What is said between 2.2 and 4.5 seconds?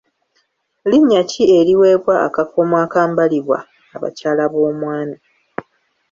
akakomo akambalibwa abakyala